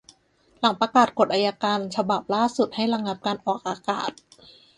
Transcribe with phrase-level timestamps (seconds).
[0.59, 4.11] หลังประกาศกฎอัยการฉบับล่าสุดให้ระงับการออกอากาศ